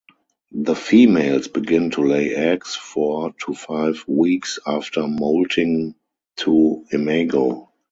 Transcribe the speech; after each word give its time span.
The 0.55 0.75
females 0.75 1.47
begin 1.47 1.91
to 1.91 2.01
lay 2.01 2.33
eggs 2.33 2.75
four 2.75 3.33
to 3.45 3.53
five 3.53 4.03
weeks 4.07 4.57
after 4.65 5.05
moulting 5.05 5.93
to 6.37 6.83
imago. 6.91 7.69